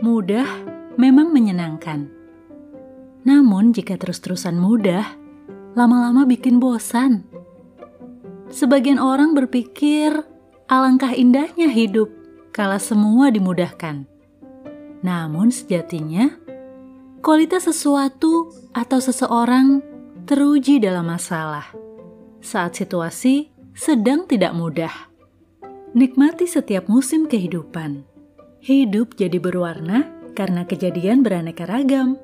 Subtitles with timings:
[0.00, 0.48] Mudah
[0.96, 2.08] memang menyenangkan.
[3.20, 5.04] Namun jika terus-terusan mudah,
[5.76, 7.28] lama-lama bikin bosan.
[8.48, 10.24] Sebagian orang berpikir
[10.72, 12.08] alangkah indahnya hidup
[12.48, 14.08] kala semua dimudahkan.
[15.04, 16.32] Namun sejatinya,
[17.20, 19.84] kualitas sesuatu atau seseorang
[20.24, 21.68] teruji dalam masalah
[22.40, 24.92] saat situasi sedang tidak mudah.
[25.92, 28.08] Nikmati setiap musim kehidupan.
[28.60, 30.04] Hidup jadi berwarna
[30.36, 32.20] karena kejadian beraneka ragam.